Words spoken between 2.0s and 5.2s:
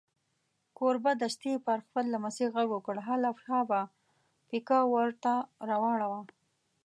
لمسي غږ وکړ: هله شابه پیکه ور